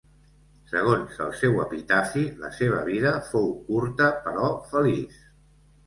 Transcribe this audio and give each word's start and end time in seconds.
Segons 0.71 1.19
el 1.25 1.35
seu 1.41 1.59
epitafi 1.67 2.25
la 2.47 2.51
seva 2.63 2.81
vida 2.91 3.15
fou 3.31 3.49
curta, 3.71 4.13
però 4.29 4.53
feliç. 4.77 5.27